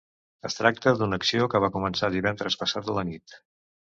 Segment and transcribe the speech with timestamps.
[0.47, 3.37] Es tracta d’una acció que va començar divendres passat a la nit.